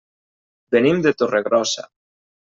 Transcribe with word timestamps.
Venim 0.75 1.03
de 1.07 1.13
Torregrossa. 1.21 1.87